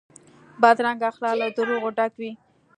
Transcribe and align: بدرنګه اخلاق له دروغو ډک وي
بدرنګه 0.61 1.05
اخلاق 1.11 1.35
له 1.41 1.47
دروغو 1.55 1.89
ډک 1.97 2.13
وي 2.19 2.31